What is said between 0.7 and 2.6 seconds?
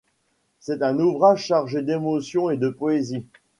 un ouvrage chargé d’émotion et